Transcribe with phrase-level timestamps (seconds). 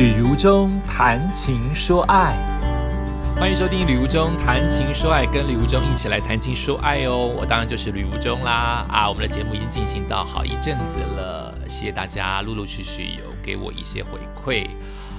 [0.00, 2.34] 旅如中谈情说爱，
[3.38, 7.30] 欢迎收听旅如中谈情说爱，跟旅如中一起来谈情说爱哦。
[7.38, 9.10] 我当然就是旅如中啦啊！
[9.10, 14.70] 我们的节目已经进行到好一阵子了，谢谢大家陆陆续续有给我一些回馈，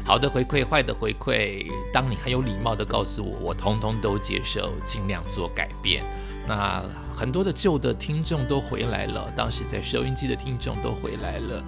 [0.04, 1.63] 好的回馈，坏的回馈，
[1.93, 6.04] 当你很有礼貌的告诉我，我通通都接受，尽量做改变。
[6.48, 6.84] 那
[7.16, 11.64] 很多的旧的听众都回来了，当时在收音机的听众都回来了。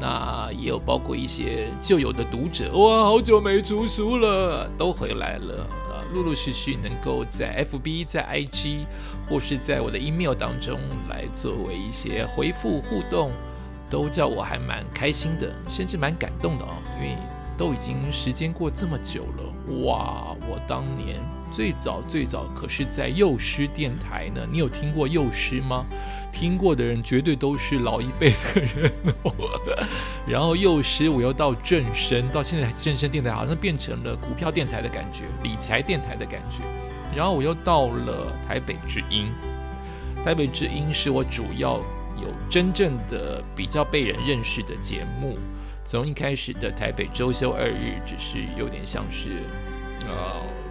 [0.00, 5.66] 那也有包括一些旧有的读者，哇，好久没出书了，都回来了。
[5.88, 8.86] 呃，陆陆续续能够在 FB、在 IG
[9.28, 13.30] 或是在我的 email 当中来作为一些回复互动，
[13.88, 17.16] 都叫我还蛮开心的，甚至蛮感动的哦，因为
[17.56, 21.22] 都已经时间过这么久了，哇，我当年。
[21.54, 25.86] 最早最早可是在幼师电台呢，你有听过幼师吗？
[26.32, 28.90] 听过的人绝对都是老一辈的人
[29.22, 29.32] 哦。
[30.26, 36.64] 然后幼师我又到正声，到现在正声电台好像变成了股票电台的感觉，理财电台的感觉。
[37.14, 39.28] 然后我又到了台北之音，
[40.24, 41.78] 台北之音是我主要
[42.20, 45.38] 有真正的比较被人认识的节目。
[45.84, 49.44] 从一开始的台北周休二日，只是有点像是，
[50.08, 50.63] 呃。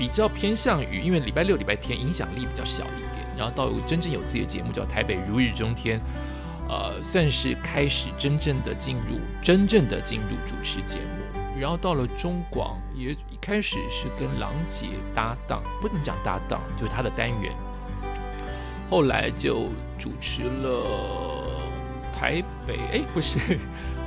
[0.00, 5.98] 比较偏向于，因为礼拜六、礼拜天影响力比较小一点，然后到真正有自己的节目叫《台北如日中天》，
[6.70, 11.60] 呃，算是开始真正的进入真正的进入主持节目。
[11.60, 17.52] 然后到了中广，也一开始是跟郎姐搭档，不能讲搭档，就是他的单元。
[18.88, 20.86] 后来就主持了
[22.18, 23.38] 台北，哎，不是，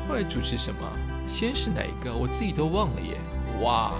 [0.09, 0.81] 后来主持什么？
[1.27, 2.11] 先是哪一个？
[2.11, 3.15] 我自己都忘了耶！
[3.61, 3.93] 哇。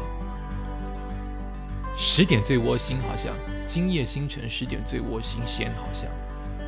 [1.95, 6.09] 十点最窝心，好像今夜星辰十点最窝心，先好像，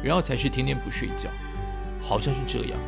[0.03, 1.29] 然后才是天天不睡觉，
[2.01, 2.79] 好像是这样，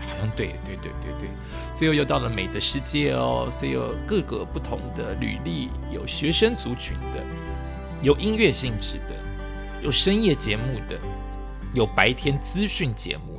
[0.00, 1.28] 好像对对对对对，
[1.74, 7.22] 最后又到了美的世界哦，所以有各个不同的履历，有学生族群的，
[8.00, 9.14] 有音乐性质的，
[9.82, 10.98] 有深夜节目的，
[11.74, 13.35] 有白天资讯节目。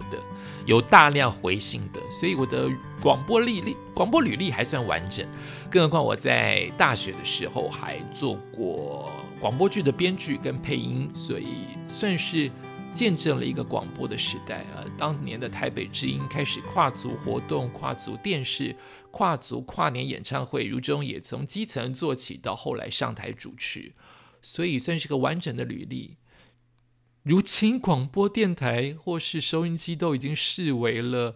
[0.67, 2.69] 有大量回信的，所以我的
[3.01, 5.25] 广播历历、广播履历还算完整。
[5.71, 12.51] 更何况我在大学的时候还做过广播剧的编剧跟配音，所以算是
[12.93, 14.83] 见证了一个广播的时代啊。
[14.97, 18.75] 当年的台北之音开始跨足活动、跨足电视、
[19.09, 23.93] 跨足跨年演唱会，如中也从基层做起，到后来上台主持，
[24.41, 26.17] 所以算是个完整的履历。
[27.27, 31.35] 如今广播电台或是收音机都已经视为了，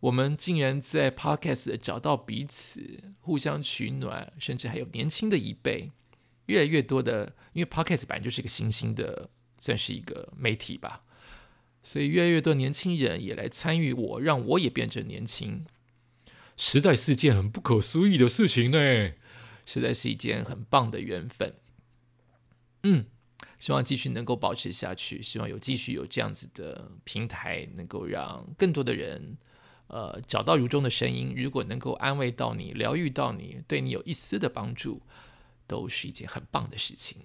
[0.00, 5.92] 我们竟然在 Podcast 找到彼此，互相取暖，甚至还有年轻的一辈，
[6.46, 11.02] 越来越多的，因为 Podcast 本来就是一个新兴的，算是一个媒体吧，
[11.82, 15.66] 所以越来越多年轻人也来参与我，让我也变成年轻，
[16.56, 19.12] 实在是件很不可思议的事情呢，
[19.66, 21.52] 实在是一件很棒的缘分，
[22.84, 23.04] 嗯。
[23.58, 29.38] 希望继续能够保持下去，希望有继续有这样子的平台，能够让更多的人，
[29.86, 31.32] 呃，找到如中的声音。
[31.34, 35.00] 如果能够安慰到你、疗愈到你，对你有一丝的帮助，
[35.66, 37.16] 都是一件很棒的事情。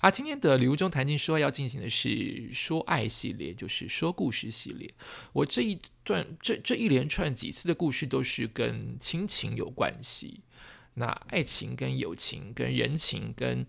[0.00, 4.90] 啊，今天的如中谈情说要进行的是说爱系列，就是说故事系列。
[5.34, 10.40] 我这一段这这一连串几次的故事都是跟亲情有关系，
[10.94, 13.66] 那爱情跟友情跟人情跟。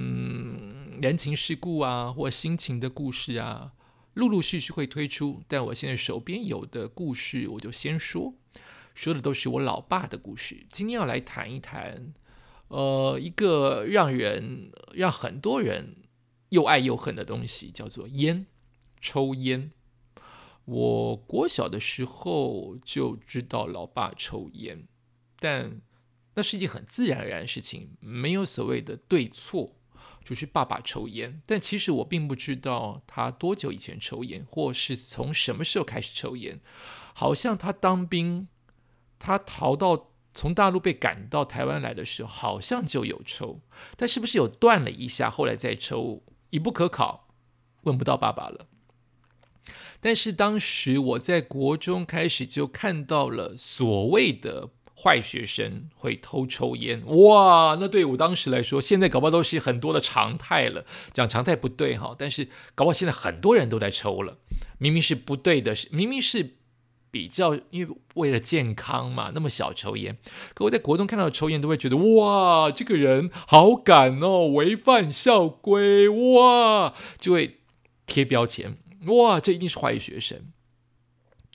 [0.00, 3.72] 嗯，人情世故啊，或心情的故事啊，
[4.14, 5.42] 陆陆续续会推出。
[5.48, 8.34] 但我现在手边有的故事，我就先说，
[8.94, 10.64] 说的都是我老爸的故事。
[10.70, 12.14] 今天要来谈一谈，
[12.68, 15.96] 呃，一个让人让很多人
[16.50, 18.46] 又爱又恨的东西，叫做烟，
[19.00, 19.72] 抽烟。
[20.64, 24.86] 我国小的时候就知道老爸抽烟，
[25.40, 25.80] 但
[26.34, 29.74] 那是一件很自然而然的事情，没有所谓的对错。
[30.28, 36.60] 就是爸爸抽烟，但其实我并不知道他多久以前抽烟，或是从什么时候开始抽烟。
[37.14, 38.46] 好像他当兵，
[39.18, 43.62] 他逃到从大陆被赶到台湾来的时候，好像就有抽，
[43.96, 47.28] 但是不是有断了一下，后来再抽，已不可考，
[47.84, 48.66] 问不到爸爸了。
[49.98, 54.68] 但是当时我在国中开始就看到了所谓的。
[55.00, 57.76] 坏学生会偷抽烟，哇！
[57.80, 60.84] 那对我当时来说，现在搞不好都是很多的常态了。
[61.12, 64.38] 讲常态不对哈，但是搞不好现在很多人都在抽了。
[64.78, 66.56] 明明是不对的，是明明是
[67.12, 70.18] 比较，因为为了健康嘛，那么小抽烟。
[70.52, 77.58] 可我在国中看到抽烟，都会觉得哇，这个人好敢哦，违反校规，哇，就会
[78.04, 80.50] 贴标签，哇，这一定是坏学生。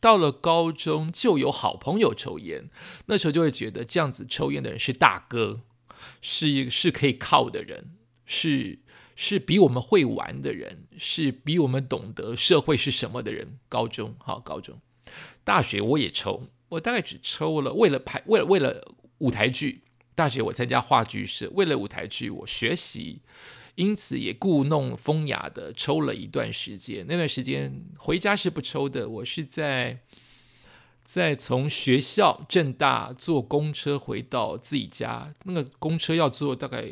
[0.03, 2.69] 到了高中就有好朋友抽烟，
[3.05, 5.61] 那时候就会觉得这样子抽烟的人是大哥，
[6.19, 7.91] 是一是可以靠的人，
[8.25, 8.79] 是
[9.15, 13.57] 是比我们会玩的人，是比我们懂得社会是什么的人。
[13.69, 14.81] 高中好，高中，
[15.45, 18.85] 大学我也抽，我大概只抽了为了拍，为了为了
[19.19, 19.83] 舞台剧。
[20.15, 23.21] 大学我参加话剧社，为了舞台剧我学习。
[23.75, 29.09] 因此也故弄风雅的抽了一段时间，那段时间回家是不抽的。
[29.09, 30.01] 我是在
[31.03, 36.85] 在从学校正大坐公车回到自己家，那个公车要坐大概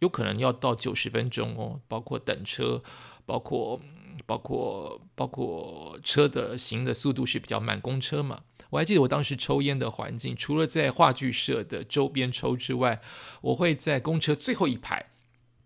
[0.00, 2.82] 有可能要到九十分钟哦，包括等车，
[3.24, 3.80] 包括
[4.26, 8.42] 包括包括车的行的速度是比较慢，公车嘛。
[8.70, 13.00] 我还记得我当时抽烟的环境，除了在话剧社的周边抽之外，
[13.40, 15.10] 我会在公车最后一排。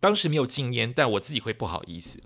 [0.01, 2.21] 当时没有禁烟，但我自己会不好意思。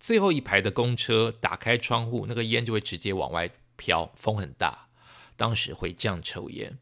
[0.00, 4.88] 最后一排的公车打开窗户，那个烟就会直接往外飘，风很大。
[5.36, 6.78] 当时会这样抽烟，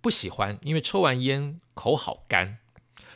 [0.00, 2.58] 不喜欢，因为抽完烟口好干。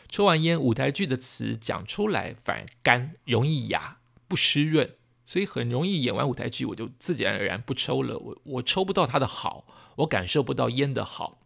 [0.08, 4.94] 抽完烟，舞台剧的词讲出来反而干，容易哑，不湿润，
[5.26, 8.18] 所以很容易演完舞台剧我就自然而然不抽了。
[8.18, 9.64] 我我抽不到它的好，
[9.96, 11.40] 我感受不到烟的好，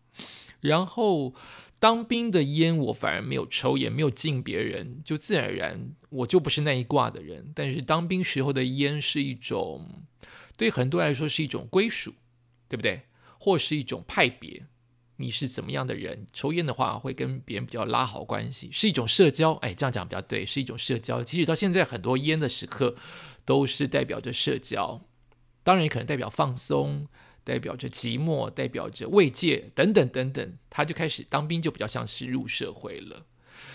[0.60, 1.34] 然后。
[1.82, 7.50] 当兵的烟，我反而没有抽，也没有敬别人，就自然而然，我就不是那一挂的人。
[7.56, 10.05] 但是当兵时候的烟是一种，
[10.56, 12.14] 对很多来说是一种归属，
[12.69, 13.02] 对不对？
[13.37, 14.64] 或是一种派别，
[15.17, 16.29] 你是怎么样的人？
[16.32, 19.55] 抽烟的话，会跟别人比较拉好关系，是一种社交。
[19.55, 21.20] 哎，这样讲比较对，是一种社交。
[21.20, 22.94] 即使到现在，很多烟的时刻
[23.44, 25.02] 都是代表着社交，
[25.64, 27.08] 当然也可能代表放松。
[27.44, 33.26] 代表着寂寞，代表着慰藉，等等等等，他就开始当兵，就比较像是入社会了。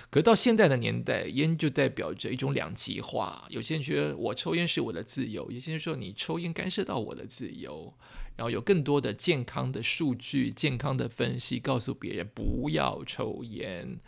[0.09, 3.45] 可到现在的年代，烟就代表着一种两极化。
[3.49, 7.93] 有些人觉得我抽烟是我的自由，有些人说你抽烟干涉到我的自由。
[8.35, 13.99] 然后有更多的健康的数据、健康的分析，告诉别人不要抽烟。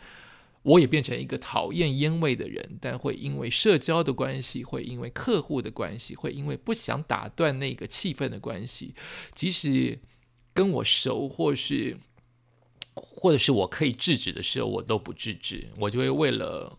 [0.62, 8.94] 我也变成一个讨厌烟味的人，但会因为社交的关系，会因为客户的关系，会因为不想打断那个气氛的关系，
[9.34, 9.98] 即使
[10.52, 11.96] 跟我熟，或是
[12.94, 16.78] 或者是我可以制止的时候，我都不制止，我就会为了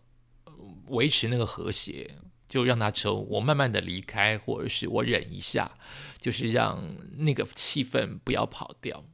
[0.88, 2.08] 维持那个和谐，
[2.46, 5.76] 就让他抽，我慢慢的离开，或者是我忍一下，
[6.20, 9.04] 就是让那个气氛不要跑掉。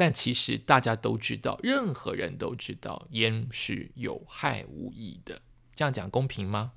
[0.00, 5.42] 但其实大家都知道，任何人都知道烟是有害无益的。
[5.74, 6.72] 这样讲公平吗？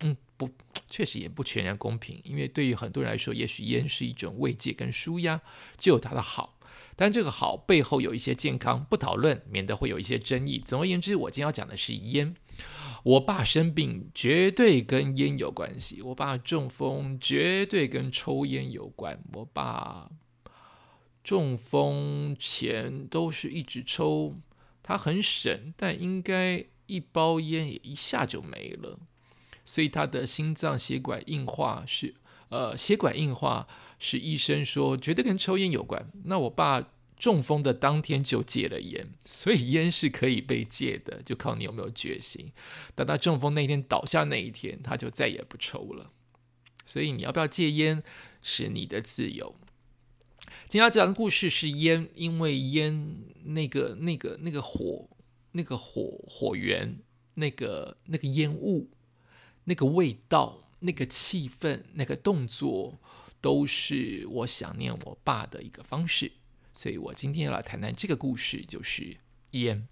[0.00, 0.48] 嗯，不，
[0.88, 2.18] 确实也不全然公平。
[2.24, 5.42] 因为对于很多人来说，也许烟是一种慰藉跟舒压，
[5.76, 6.58] 就有它的好。
[6.96, 10.62] 但这个好背后有一些健康，不讨论，免得会有一些争议。
[10.64, 12.34] 总而言之，我今天要讲的是烟。
[13.02, 19.22] 我爸生病绝对跟烟有关系，我爸中风绝对跟抽烟有关。
[19.34, 20.10] 我爸。
[21.24, 24.34] 中风前都是一直抽，
[24.82, 29.00] 他很省，但应该一包烟也一下就没了，
[29.64, 32.14] 所以他的心脏血管硬化是，
[32.50, 33.66] 呃，血管硬化
[33.98, 36.10] 是医生说绝对跟抽烟有关。
[36.24, 42.52] 那我爸中风的当天就戒了烟， 所以烟是可以被戒的，就靠你有没有决心。
[42.94, 46.10] 当他中风那天倒下那一天，他就再也不抽了。
[46.84, 48.02] 所以你要不要戒烟
[48.42, 49.56] 是你的自由。
[50.68, 55.08] 今天要讲的故事是烟，因为烟那个、那个、那个火、
[55.52, 56.98] 那个火火源、
[57.34, 58.88] 那个、那个烟雾、
[59.64, 62.98] 那个味道、那个气氛、那个动作，
[63.40, 66.30] 都是我想念我爸的一个方式。
[66.72, 69.16] 所以我今天要来谈谈这个故事，就是
[69.52, 69.86] 烟。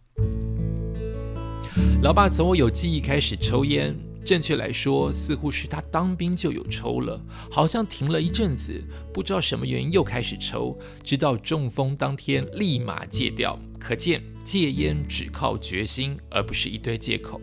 [2.03, 4.12] 老爸从我有记忆开始抽烟。
[4.25, 13.59] 正确来说，似乎是他当兵就有抽了，好像停了一阵子，不知道什么原因又开始抽，直到中风当天立马戒掉。
[13.81, 17.41] 可见戒烟只靠决心，而不是一堆借口。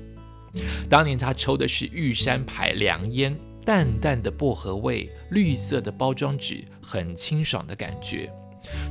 [0.89, 8.31] 当年他抽的是玉山牌凉烟，淡淡的薄荷味，绿色的包装纸，很清爽的感觉。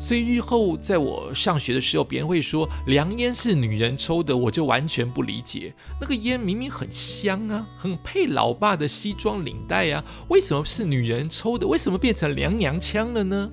[0.00, 5.74] 所以日后在我上学的时候，别人会说凉烟是女人抽的，我就完全不理解。
[6.00, 11.66] 那个烟明明很香啊，很配老爸的西装领带啊，为什么是女人抽的？
[11.66, 13.50] 为什么变成娘娘腔了呢？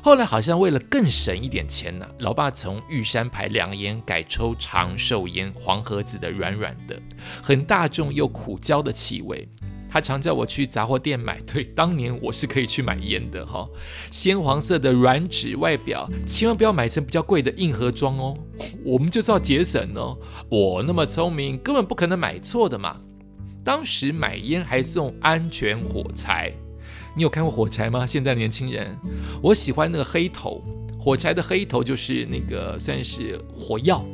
[0.00, 6.96] 后来好像为了更省一点钱呢，老爸从玉山牌凉烟改抽长寿烟，黄盒子的，软软的，
[7.42, 9.48] 很大众又苦焦的气味。
[9.90, 13.68] 他常叫我去杂货店买，对，当年我是可以去买烟的哈。
[14.10, 18.36] 鲜黄色的软纸外表，千万不要买成比较贵的硬盒装哦，
[18.84, 20.18] 我们就知道节省哦。
[20.50, 23.00] 我那么聪明，根本不可能买错的嘛。
[23.64, 26.52] 当时买烟还送安全火柴，
[27.14, 28.06] 你有看过火柴吗？
[28.06, 28.96] 现在年轻人，
[29.42, 30.62] 我喜欢那个黑头
[30.98, 34.04] 火柴的黑头，就是那个算是火药，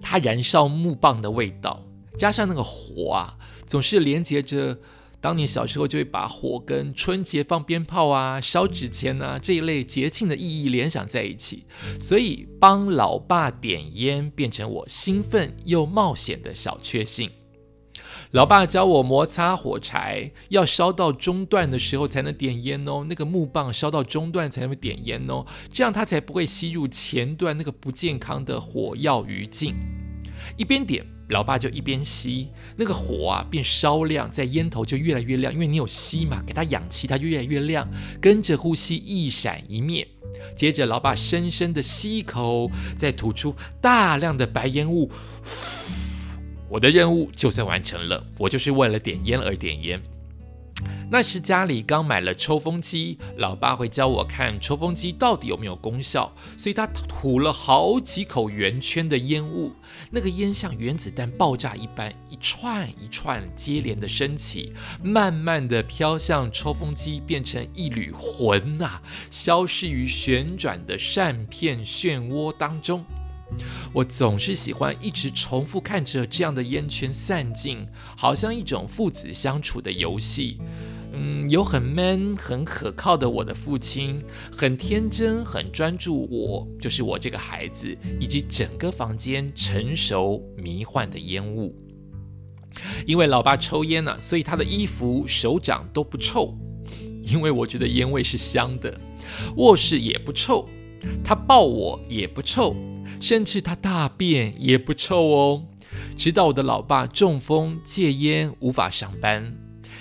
[0.00, 1.82] 它燃烧木棒的味道，
[2.16, 3.36] 加上那个火啊，
[3.66, 4.78] 总是连接着。
[5.20, 11.64] 当年小时候就会把火跟春节放鞭炮啊、烧纸钱啊这一类节庆的意义联想在一起，
[11.98, 17.30] 所以帮老爸点烟变成我兴奋又冒险的小确幸。
[18.32, 29.72] 老爸教我摩擦火柴，要烧到中段的时候才能点烟哦，那个木棒烧到中段才会点烟哦，这样它才不会吸入前段那个不健康的火药余烬。
[30.58, 31.13] 一边点。
[31.28, 37.88] 老爸就一边吸，那个火啊变烧亮，在烟头就越来越亮，因为你有吸嘛，给它氧气，它就越来越亮，
[38.20, 40.06] 跟着呼吸一闪一灭。
[40.54, 45.10] 接着，老爸深深的吸一口，再吐出大量的白烟雾，
[46.68, 50.02] 我的任务就算完成了，我就是为了点烟而点烟。
[51.10, 59.72] 那时家里刚买了抽风机，老爸会教我看抽风机到底有没有功效，所以他吐了好几口圆圈的烟雾，
[60.10, 64.72] 那个烟像原子弹爆炸一般，一串一串接连的升起，
[65.02, 69.00] 慢慢的飘向抽风机，变成一缕魂呐，
[69.30, 73.04] 消失于旋转的扇片漩涡当中。
[73.92, 80.58] 我总是喜欢一直重复看着这样的烟圈散尽，好像一种父子相处的游戏。
[81.12, 84.20] 嗯，有很 man、很可靠的我的父亲，
[84.50, 91.72] 很天真、很专注，我就是我这个孩子，以及整个房间成熟迷幻的烟雾。
[93.06, 96.52] 因为老爸抽烟呢，所以他的衣服、手掌都不臭。
[97.22, 99.00] 因为我觉得烟味是香的，
[99.56, 100.68] 卧室也不臭，
[101.24, 102.74] 他抱我也不臭，
[103.20, 105.64] 甚至他大便也不臭哦。
[106.16, 109.54] 直到我的老爸中风戒烟，无法上班。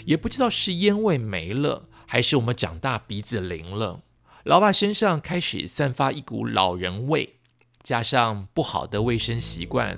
[0.06, 4.02] 也不知道是烟味没了，还是我们长大鼻子灵了。
[4.44, 7.36] 老爸身上开始散发一股老人味，
[7.82, 9.98] 加上不好的卫生习惯，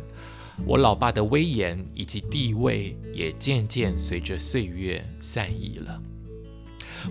[0.65, 5.99] 我老爸的威严以及地位也渐渐随着岁月散逸了。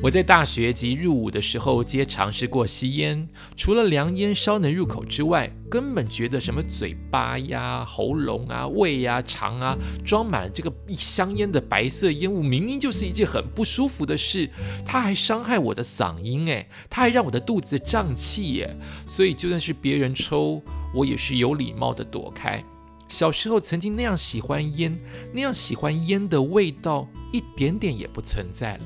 [0.03, 3.27] 我在大学及入伍的时候，皆尝试过吸烟。
[3.57, 14.51] 除了凉烟稍能入口之外，根本觉得什么嘴巴呀、喉咙啊、胃呀、肠啊，装满了这个香烟的白色烟雾，明明就是一件很不舒服的事。
[14.85, 18.77] 它还伤害我的嗓音，诶，它还让我的肚子胀气，耶。
[19.07, 20.61] 所以就算是别人抽，
[20.95, 22.63] 我也是有礼貌的躲开。
[23.09, 24.99] 小时候曾经那样喜欢烟，
[25.33, 28.85] 那样喜欢烟的味道，一点点也不存在了。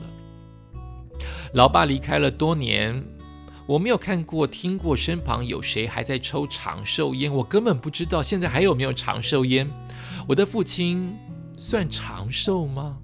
[1.52, 3.02] 老爸离开了多年，
[3.66, 9.68] 我没有看过、听过身旁有谁还在抽长寿烟，我根本不知道现在还有没有长寿烟。
[10.26, 11.16] 我的父亲
[11.56, 12.98] 算长寿吗？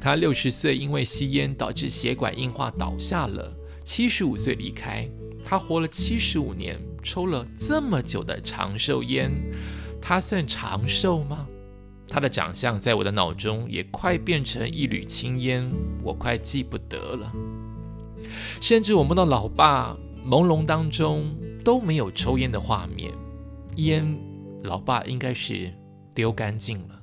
[0.00, 5.08] 他六十岁因为吸烟导致血管硬化倒下了，七十五岁离开。
[5.44, 9.30] 他活了七十五年，抽了这么久的长寿烟，
[10.02, 11.46] 他算长寿吗？
[12.10, 15.70] 他的长相在我的脑中也快变成一缕青烟，
[16.02, 17.32] 我快记不得了。
[18.60, 21.32] 甚至我梦到老爸朦胧当中
[21.64, 23.12] 都没有抽烟的画面，
[23.76, 24.18] 烟
[24.64, 25.72] 老爸应该是
[26.12, 26.96] 丢干净了。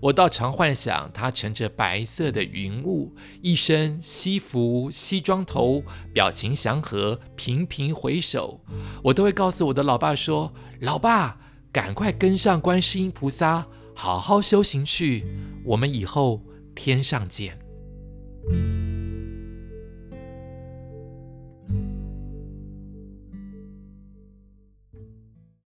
[0.00, 8.60] 我倒常幻想他乘着白色的云雾，一身西服西装头，表情祥和，频频回首。
[9.04, 11.38] 我都会告诉我的老爸说：“老爸，
[11.70, 15.24] 赶快跟上观世音菩萨。”好好修行去，
[15.64, 16.42] 我们以后
[16.74, 17.58] 天上见。